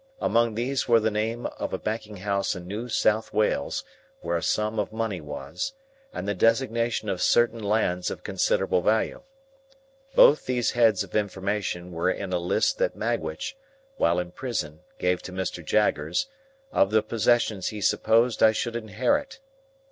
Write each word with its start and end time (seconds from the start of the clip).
Among 0.19 0.55
these 0.55 0.87
were 0.87 0.99
the 0.99 1.11
name 1.11 1.45
of 1.45 1.73
a 1.73 1.77
banking 1.77 2.17
house 2.17 2.55
in 2.55 2.67
New 2.67 2.89
South 2.89 3.31
Wales, 3.31 3.83
where 4.21 4.35
a 4.35 4.41
sum 4.41 4.79
of 4.79 4.91
money 4.91 5.21
was, 5.21 5.73
and 6.11 6.27
the 6.27 6.33
designation 6.33 7.07
of 7.07 7.21
certain 7.21 7.61
lands 7.61 8.09
of 8.09 8.23
considerable 8.23 8.81
value. 8.81 9.21
Both 10.15 10.47
these 10.47 10.71
heads 10.71 11.03
of 11.03 11.15
information 11.15 11.91
were 11.91 12.09
in 12.09 12.33
a 12.33 12.39
list 12.39 12.79
that 12.79 12.95
Magwitch, 12.95 13.55
while 13.97 14.17
in 14.17 14.31
prison, 14.31 14.79
gave 14.97 15.21
to 15.21 15.31
Mr. 15.31 15.63
Jaggers, 15.63 16.25
of 16.71 16.89
the 16.89 17.03
possessions 17.03 17.67
he 17.67 17.79
supposed 17.79 18.41
I 18.41 18.53
should 18.53 18.75
inherit. 18.75 19.39